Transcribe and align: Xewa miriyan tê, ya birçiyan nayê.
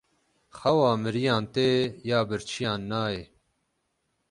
Xewa 0.57 0.91
miriyan 1.03 1.43
tê, 1.53 1.69
ya 2.09 2.19
birçiyan 2.29 2.81
nayê. 2.89 3.23